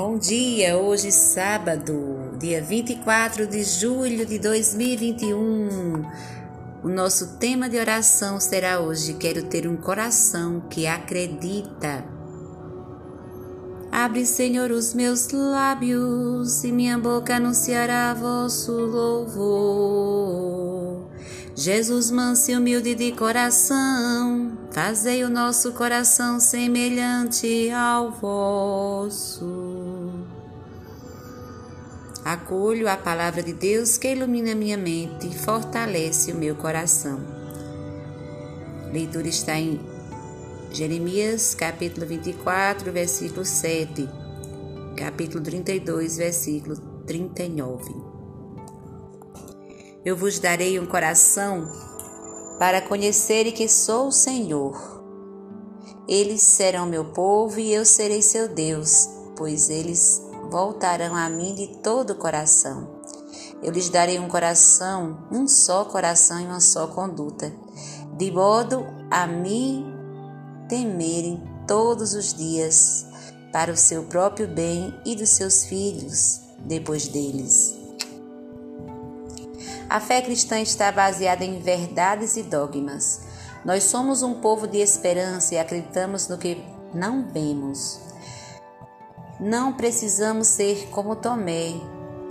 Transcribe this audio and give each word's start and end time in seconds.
Bom 0.00 0.16
dia, 0.16 0.78
hoje 0.78 1.10
sábado, 1.10 2.30
dia 2.38 2.62
24 2.62 3.48
de 3.48 3.64
julho 3.64 4.24
de 4.24 4.38
2021. 4.38 6.04
O 6.84 6.88
nosso 6.88 7.36
tema 7.38 7.68
de 7.68 7.76
oração 7.80 8.38
será 8.38 8.78
hoje: 8.78 9.14
Quero 9.14 9.42
ter 9.46 9.66
um 9.66 9.76
coração 9.76 10.60
que 10.70 10.86
acredita. 10.86 12.04
Abre, 13.90 14.24
Senhor, 14.24 14.70
os 14.70 14.94
meus 14.94 15.32
lábios 15.32 16.62
e 16.62 16.70
minha 16.70 16.96
boca 16.96 17.34
anunciará 17.34 18.14
vosso 18.14 18.70
louvor. 18.70 20.28
Jesus, 21.56 22.12
manso 22.12 22.52
e 22.52 22.56
humilde 22.56 22.94
de 22.94 23.10
coração, 23.10 24.56
fazei 24.70 25.24
o 25.24 25.28
nosso 25.28 25.72
coração 25.72 26.38
semelhante 26.38 27.68
ao 27.72 28.12
vosso. 28.12 29.67
Acolho 32.28 32.90
a 32.90 32.94
palavra 32.94 33.42
de 33.42 33.54
Deus 33.54 33.96
que 33.96 34.12
ilumina 34.12 34.54
minha 34.54 34.76
mente 34.76 35.26
e 35.26 35.34
fortalece 35.34 36.30
o 36.30 36.34
meu 36.34 36.54
coração. 36.54 37.18
Leitura 38.92 39.26
está 39.26 39.58
em 39.58 39.80
Jeremias, 40.70 41.54
capítulo 41.54 42.06
24, 42.06 42.92
versículo 42.92 43.46
7, 43.46 44.06
capítulo 44.94 45.42
32, 45.42 46.18
versículo 46.18 46.76
39. 47.06 47.94
Eu 50.04 50.14
vos 50.14 50.38
darei 50.38 50.78
um 50.78 50.84
coração 50.84 51.66
para 52.58 52.82
conhecerem 52.82 53.54
que 53.54 53.66
sou 53.70 54.08
o 54.08 54.12
Senhor. 54.12 55.02
Eles 56.06 56.42
serão 56.42 56.84
meu 56.84 57.06
povo 57.06 57.58
e 57.58 57.72
eu 57.72 57.86
serei 57.86 58.20
seu 58.20 58.50
Deus, 58.50 59.08
pois 59.34 59.70
eles 59.70 60.27
voltarão 60.50 61.14
a 61.14 61.28
mim 61.28 61.54
de 61.54 61.66
todo 61.78 62.10
o 62.10 62.16
coração. 62.16 62.98
Eu 63.62 63.72
lhes 63.72 63.88
darei 63.88 64.18
um 64.18 64.28
coração, 64.28 65.26
um 65.30 65.48
só 65.48 65.84
coração 65.84 66.40
e 66.40 66.46
uma 66.46 66.60
só 66.60 66.86
conduta, 66.86 67.52
de 68.16 68.30
modo 68.30 68.86
a 69.10 69.26
me 69.26 69.84
temerem 70.68 71.42
todos 71.66 72.14
os 72.14 72.32
dias, 72.34 73.06
para 73.52 73.72
o 73.72 73.76
seu 73.76 74.04
próprio 74.04 74.46
bem 74.46 74.94
e 75.04 75.16
dos 75.16 75.30
seus 75.30 75.64
filhos 75.64 76.40
depois 76.60 77.08
deles. 77.08 77.76
A 79.88 80.00
fé 80.00 80.20
cristã 80.20 80.60
está 80.60 80.92
baseada 80.92 81.44
em 81.44 81.60
verdades 81.60 82.36
e 82.36 82.42
dogmas. 82.42 83.22
Nós 83.64 83.84
somos 83.84 84.22
um 84.22 84.34
povo 84.34 84.66
de 84.66 84.78
esperança 84.78 85.54
e 85.54 85.58
acreditamos 85.58 86.28
no 86.28 86.36
que 86.36 86.62
não 86.92 87.26
vemos. 87.32 88.07
Não 89.40 89.72
precisamos 89.72 90.48
ser 90.48 90.88
como 90.90 91.14
Tomé. 91.14 91.74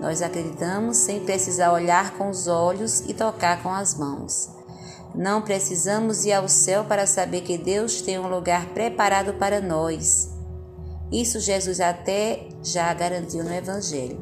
Nós 0.00 0.20
acreditamos 0.20 0.98
sem 0.98 1.20
precisar 1.20 1.72
olhar 1.72 2.12
com 2.18 2.28
os 2.28 2.46
olhos 2.46 3.00
e 3.00 3.14
tocar 3.14 3.62
com 3.62 3.70
as 3.70 3.94
mãos. 3.94 4.50
Não 5.14 5.42
precisamos 5.42 6.24
ir 6.24 6.32
ao 6.32 6.48
céu 6.48 6.84
para 6.84 7.06
saber 7.06 7.40
que 7.40 7.56
Deus 7.58 8.00
tem 8.02 8.18
um 8.18 8.28
lugar 8.28 8.66
preparado 8.66 9.34
para 9.34 9.60
nós. 9.60 10.30
Isso 11.10 11.40
Jesus 11.40 11.80
até 11.80 12.48
já 12.62 12.92
garantiu 12.94 13.42
no 13.42 13.52
Evangelho. 13.52 14.20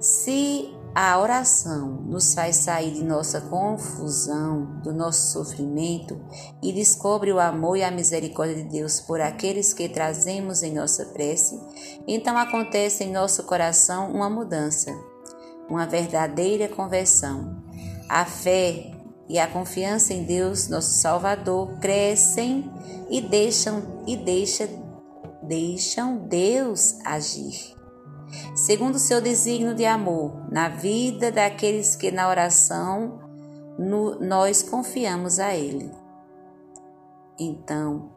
Se 0.00 0.74
a 0.94 1.18
oração 1.18 2.02
nos 2.06 2.34
faz 2.34 2.56
sair 2.56 2.92
de 2.92 3.04
nossa 3.04 3.40
confusão, 3.40 4.80
do 4.82 4.92
nosso 4.92 5.32
sofrimento 5.32 6.20
e 6.60 6.72
descobre 6.72 7.32
o 7.32 7.38
amor 7.38 7.76
e 7.76 7.84
a 7.84 7.90
misericórdia 7.90 8.56
de 8.56 8.64
Deus 8.64 9.00
por 9.00 9.20
aqueles 9.20 9.72
que 9.72 9.88
trazemos 9.88 10.62
em 10.62 10.74
nossa 10.74 11.06
prece. 11.06 11.60
Então 12.08 12.36
acontece 12.36 13.04
em 13.04 13.12
nosso 13.12 13.44
coração 13.44 14.10
uma 14.10 14.28
mudança, 14.28 14.92
uma 15.68 15.86
verdadeira 15.86 16.68
conversão. 16.68 17.62
A 18.08 18.24
fé 18.24 18.92
e 19.28 19.38
a 19.38 19.46
confiança 19.46 20.12
em 20.12 20.24
Deus, 20.24 20.68
nosso 20.68 20.90
Salvador, 20.90 21.78
crescem 21.78 22.68
e 23.08 23.20
deixam 23.20 24.02
e 24.08 24.16
deixa, 24.16 24.68
deixam 25.44 26.16
Deus 26.26 26.96
agir 27.04 27.79
segundo 28.54 28.96
o 28.96 29.00
seu 29.00 29.20
desígnio 29.20 29.74
de 29.74 29.84
amor, 29.84 30.50
na 30.50 30.68
vida 30.68 31.30
daqueles 31.30 31.96
que 31.96 32.10
na 32.10 32.28
oração 32.28 33.20
no, 33.78 34.18
nós 34.20 34.62
confiamos 34.62 35.38
a 35.38 35.54
Ele. 35.54 35.90
Então, 37.38 38.10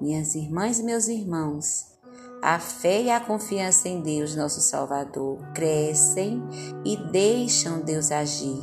minhas 0.00 0.34
irmãs 0.34 0.78
e 0.78 0.82
meus 0.82 1.08
irmãos, 1.08 1.92
a 2.40 2.58
fé 2.58 3.02
e 3.02 3.10
a 3.10 3.20
confiança 3.20 3.88
em 3.88 4.00
Deus, 4.00 4.34
nosso 4.34 4.60
Salvador, 4.60 5.38
crescem 5.54 6.42
e 6.84 6.96
deixam 6.96 7.80
Deus 7.80 8.10
agir, 8.10 8.60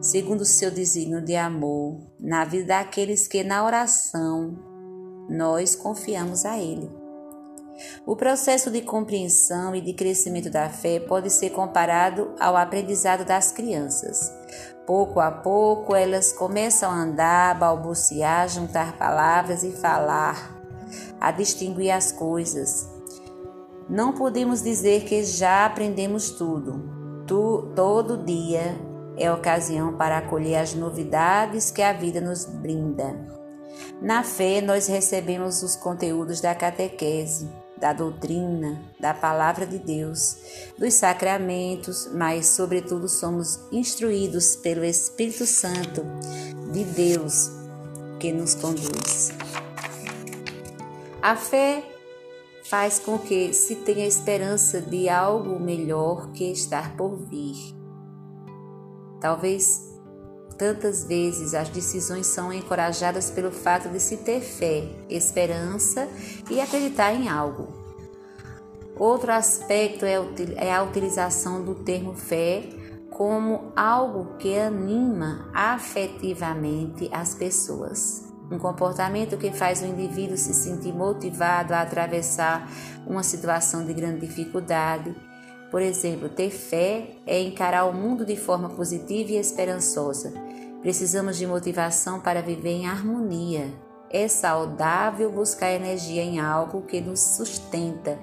segundo 0.00 0.40
o 0.40 0.46
seu 0.46 0.70
desígnio 0.70 1.20
de 1.24 1.36
amor, 1.36 2.00
na 2.18 2.44
vida 2.44 2.66
daqueles 2.66 3.28
que 3.28 3.44
na 3.44 3.64
oração 3.64 4.56
nós 5.28 5.74
confiamos 5.74 6.44
a 6.44 6.58
Ele. 6.58 7.05
O 8.04 8.16
processo 8.16 8.70
de 8.70 8.80
compreensão 8.80 9.74
e 9.74 9.80
de 9.80 9.92
crescimento 9.92 10.50
da 10.50 10.68
fé 10.68 11.00
pode 11.00 11.30
ser 11.30 11.50
comparado 11.50 12.34
ao 12.38 12.56
aprendizado 12.56 13.24
das 13.24 13.52
crianças. 13.52 14.32
Pouco 14.86 15.20
a 15.20 15.30
pouco, 15.30 15.94
elas 15.94 16.32
começam 16.32 16.90
a 16.90 16.94
andar, 16.94 17.58
balbuciar, 17.58 18.48
juntar 18.48 18.96
palavras 18.96 19.62
e 19.64 19.72
falar, 19.72 20.56
a 21.20 21.30
distinguir 21.32 21.90
as 21.90 22.12
coisas. 22.12 22.88
Não 23.88 24.12
podemos 24.12 24.62
dizer 24.62 25.04
que 25.04 25.24
já 25.24 25.66
aprendemos 25.66 26.30
tudo. 26.30 27.24
Tu, 27.26 27.72
todo 27.74 28.24
dia 28.24 28.76
é 29.16 29.30
ocasião 29.32 29.96
para 29.96 30.18
acolher 30.18 30.56
as 30.56 30.74
novidades 30.74 31.70
que 31.70 31.82
a 31.82 31.92
vida 31.92 32.20
nos 32.20 32.44
brinda. 32.44 33.36
Na 34.00 34.22
fé, 34.22 34.60
nós 34.60 34.86
recebemos 34.86 35.62
os 35.62 35.74
conteúdos 35.74 36.40
da 36.40 36.54
catequese, 36.54 37.48
da 37.78 37.92
doutrina, 37.92 38.80
da 38.98 39.12
palavra 39.12 39.66
de 39.66 39.78
Deus, 39.78 40.36
dos 40.78 40.94
sacramentos, 40.94 42.08
mas, 42.12 42.46
sobretudo, 42.46 43.08
somos 43.08 43.60
instruídos 43.70 44.56
pelo 44.56 44.84
Espírito 44.84 45.46
Santo 45.46 46.02
de 46.72 46.84
Deus 46.84 47.50
que 48.18 48.32
nos 48.32 48.54
conduz. 48.54 49.30
A 51.22 51.36
fé 51.36 51.84
faz 52.64 52.98
com 52.98 53.18
que 53.18 53.52
se 53.52 53.76
tenha 53.76 54.06
esperança 54.06 54.80
de 54.80 55.08
algo 55.08 55.60
melhor 55.60 56.32
que 56.32 56.50
estar 56.50 56.96
por 56.96 57.16
vir. 57.16 57.56
Talvez 59.20 59.95
Tantas 60.58 61.04
vezes 61.04 61.54
as 61.54 61.68
decisões 61.68 62.26
são 62.26 62.52
encorajadas 62.52 63.30
pelo 63.30 63.50
fato 63.50 63.88
de 63.88 64.00
se 64.00 64.18
ter 64.18 64.40
fé, 64.40 64.88
esperança 65.08 66.08
e 66.50 66.60
acreditar 66.60 67.12
em 67.12 67.28
algo. 67.28 67.68
Outro 68.98 69.30
aspecto 69.30 70.06
é, 70.06 70.16
é 70.56 70.74
a 70.74 70.82
utilização 70.82 71.62
do 71.62 71.74
termo 71.74 72.14
fé 72.14 72.64
como 73.10 73.72
algo 73.74 74.36
que 74.38 74.58
anima 74.58 75.50
afetivamente 75.54 77.08
as 77.12 77.34
pessoas. 77.34 78.24
Um 78.50 78.58
comportamento 78.58 79.36
que 79.36 79.50
faz 79.50 79.82
o 79.82 79.86
indivíduo 79.86 80.36
se 80.36 80.54
sentir 80.54 80.92
motivado 80.92 81.74
a 81.74 81.80
atravessar 81.80 82.70
uma 83.06 83.22
situação 83.22 83.84
de 83.84 83.92
grande 83.92 84.26
dificuldade. 84.26 85.14
Por 85.70 85.82
exemplo, 85.82 86.28
ter 86.28 86.50
fé 86.50 87.16
é 87.26 87.40
encarar 87.40 87.86
o 87.86 87.92
mundo 87.92 88.24
de 88.24 88.36
forma 88.36 88.68
positiva 88.68 89.32
e 89.32 89.36
esperançosa, 89.36 90.32
Precisamos 90.86 91.36
de 91.36 91.48
motivação 91.48 92.20
para 92.20 92.40
viver 92.40 92.70
em 92.70 92.86
harmonia. 92.86 93.74
É 94.08 94.28
saudável 94.28 95.32
buscar 95.32 95.72
energia 95.72 96.22
em 96.22 96.38
algo 96.38 96.82
que 96.82 97.00
nos 97.00 97.18
sustenta 97.18 98.16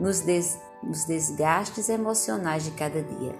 nos, 0.00 0.22
des 0.22 0.58
nos 0.82 1.04
desgastes 1.04 1.90
emocionais 1.90 2.64
de 2.64 2.70
cada 2.70 3.02
dia. 3.02 3.34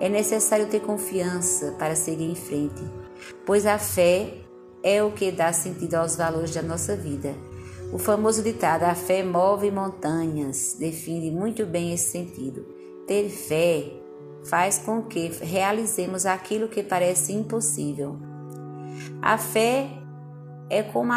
É 0.00 0.08
necessário 0.08 0.68
ter 0.68 0.80
confiança 0.80 1.72
para 1.78 1.94
seguir 1.94 2.30
em 2.30 2.34
frente, 2.34 2.82
pois 3.44 3.66
a 3.66 3.78
fé 3.78 4.38
é 4.82 5.02
o 5.02 5.12
que 5.12 5.30
dá 5.30 5.52
sentido 5.52 5.96
aos 5.96 6.16
valores 6.16 6.54
da 6.54 6.62
nossa 6.62 6.96
vida. 6.96 7.34
O 7.92 7.98
famoso 7.98 8.42
ditado 8.42 8.84
a 8.84 8.94
fé 8.94 9.22
move 9.22 9.70
montanhas 9.70 10.76
define 10.80 11.30
muito 11.30 11.66
bem 11.66 11.92
esse 11.92 12.10
sentido. 12.10 12.64
Ter 13.06 13.28
fé 13.28 14.05
faz 14.48 14.78
com 14.78 15.02
que 15.02 15.28
realizemos 15.28 16.26
aquilo 16.26 16.68
que 16.68 16.82
parece 16.82 17.32
impossível. 17.32 18.18
A 19.20 19.36
fé 19.38 19.88
é 20.70 20.82
como 20.82 21.12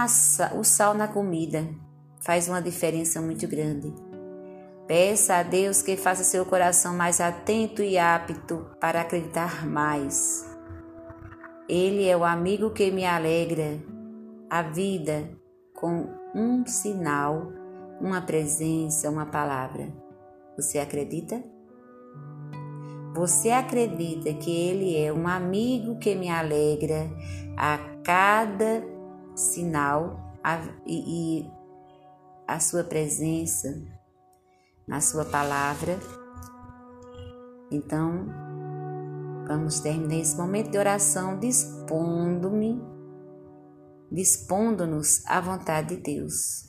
o 0.57 0.63
sal 0.63 0.93
na 0.93 1.07
comida, 1.07 1.67
faz 2.21 2.47
uma 2.47 2.61
diferença 2.61 3.21
muito 3.21 3.47
grande. 3.47 3.93
Peça 4.87 5.35
a 5.35 5.43
Deus 5.43 5.81
que 5.81 5.95
faça 5.95 6.23
seu 6.23 6.45
coração 6.45 6.95
mais 6.95 7.21
atento 7.21 7.83
e 7.83 7.97
apto 7.97 8.65
para 8.79 9.01
acreditar 9.01 9.65
mais. 9.65 10.45
Ele 11.67 12.07
é 12.07 12.17
o 12.17 12.25
amigo 12.25 12.71
que 12.71 12.89
me 12.89 13.05
alegra 13.05 13.79
a 14.49 14.63
vida 14.63 15.29
com 15.75 16.07
um 16.33 16.65
sinal 16.65 17.59
uma 18.01 18.21
presença, 18.21 19.09
uma 19.09 19.25
palavra. 19.25 19.93
Você 20.55 20.79
acredita? 20.79 21.43
Você 23.13 23.49
acredita 23.49 24.33
que 24.33 24.51
Ele 24.51 24.95
é 24.95 25.11
um 25.11 25.27
amigo 25.27 25.97
que 25.97 26.15
me 26.15 26.29
alegra 26.29 27.09
a 27.57 27.77
cada 28.03 28.83
sinal 29.35 30.37
a, 30.43 30.61
e, 30.85 31.41
e 31.41 31.51
a 32.47 32.59
sua 32.59 32.83
presença 32.83 33.81
na 34.87 35.01
sua 35.01 35.25
palavra? 35.25 35.99
Então, 37.71 38.27
vamos 39.47 39.79
terminar 39.79 40.15
esse 40.15 40.37
momento 40.37 40.71
de 40.71 40.77
oração 40.77 41.39
dispondo-me, 41.39 42.81
dispondo-nos 44.11 45.25
à 45.25 45.41
vontade 45.41 45.95
de 45.95 46.01
Deus 46.01 46.68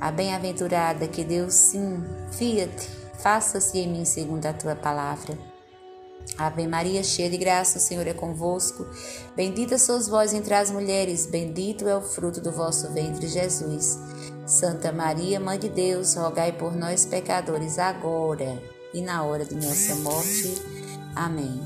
a 0.00 0.10
bem-aventurada 0.10 1.06
que 1.06 1.22
Deus 1.22 1.52
sim, 1.52 2.02
fia-te, 2.32 2.88
faça-se 3.22 3.78
em 3.78 3.88
mim 3.88 4.04
segundo 4.04 4.46
a 4.46 4.52
tua 4.52 4.74
palavra. 4.74 5.38
Ave 6.38 6.66
Maria, 6.66 7.02
cheia 7.02 7.28
de 7.28 7.36
graça, 7.36 7.78
o 7.78 7.80
Senhor 7.80 8.06
é 8.06 8.14
convosco. 8.14 8.86
Bendita 9.36 9.76
sois 9.76 10.08
vós 10.08 10.32
entre 10.32 10.54
as 10.54 10.70
mulheres, 10.70 11.26
bendito 11.26 11.86
é 11.86 11.94
o 11.94 12.00
fruto 12.00 12.40
do 12.40 12.50
vosso 12.50 12.90
ventre, 12.92 13.28
Jesus. 13.28 13.98
Santa 14.46 14.90
Maria, 14.90 15.38
Mãe 15.38 15.58
de 15.58 15.68
Deus, 15.68 16.14
rogai 16.14 16.52
por 16.52 16.74
nós, 16.74 17.04
pecadores, 17.04 17.78
agora 17.78 18.62
e 18.94 19.02
na 19.02 19.22
hora 19.22 19.44
de 19.44 19.54
nossa 19.54 19.96
morte. 19.96 20.62
Amém. 21.14 21.60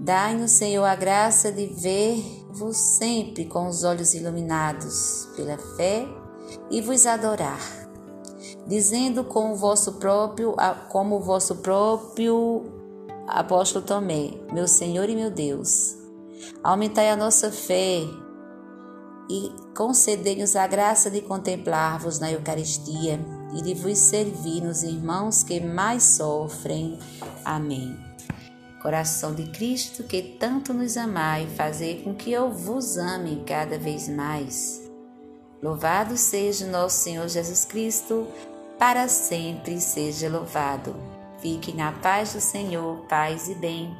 Dai-nos, 0.00 0.50
Senhor, 0.50 0.84
a 0.84 0.94
graça 0.94 1.52
de 1.52 1.66
ver-vos 1.66 2.76
sempre 2.76 3.44
com 3.44 3.68
os 3.68 3.84
olhos 3.84 4.12
iluminados 4.12 5.28
pela 5.36 5.56
fé 5.76 6.06
e 6.70 6.80
vos 6.80 7.06
adorar, 7.06 7.60
dizendo 8.66 9.24
com 9.24 9.52
o 9.52 9.56
vosso 9.56 9.94
próprio, 9.94 10.54
como 10.88 11.16
o 11.16 11.20
vosso 11.20 11.56
próprio 11.56 12.64
apóstolo 13.26 13.84
Tomé, 13.84 14.30
meu 14.52 14.68
Senhor 14.68 15.08
e 15.08 15.16
meu 15.16 15.30
Deus, 15.30 15.96
aumentai 16.62 17.10
a 17.10 17.16
nossa 17.16 17.50
fé 17.50 18.02
e 19.30 19.50
concedei-nos 19.74 20.54
a 20.54 20.66
graça 20.66 21.10
de 21.10 21.20
contemplar-vos 21.22 22.18
na 22.18 22.30
Eucaristia 22.30 23.18
e 23.56 23.62
de 23.62 23.74
vos 23.74 23.98
servir 23.98 24.62
nos 24.62 24.82
irmãos 24.82 25.42
que 25.42 25.60
mais 25.60 26.02
sofrem. 26.02 26.98
Amém. 27.44 27.96
Coração 28.82 29.34
de 29.34 29.44
Cristo, 29.44 30.04
que 30.04 30.20
tanto 30.38 30.74
nos 30.74 30.98
amai, 30.98 31.46
fazer 31.56 32.02
com 32.02 32.14
que 32.14 32.30
eu 32.30 32.50
vos 32.50 32.98
ame 32.98 33.42
cada 33.46 33.78
vez 33.78 34.08
mais. 34.10 34.83
Louvado 35.64 36.18
seja 36.18 36.66
nosso 36.66 36.98
Senhor 36.98 37.26
Jesus 37.26 37.64
Cristo, 37.64 38.28
para 38.78 39.08
sempre 39.08 39.80
seja 39.80 40.28
louvado. 40.28 40.94
Fique 41.40 41.74
na 41.74 41.90
paz 41.90 42.34
do 42.34 42.40
Senhor, 42.42 42.98
paz 43.08 43.48
e 43.48 43.54
bem. 43.54 43.96